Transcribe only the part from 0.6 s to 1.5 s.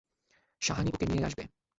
সাহানী ওকে নিয়ে আসবে।